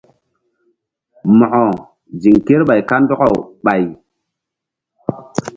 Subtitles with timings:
[1.37, 1.63] Mo̧ko
[2.21, 3.83] ziŋ kerɓay kandɔkaw ɓay.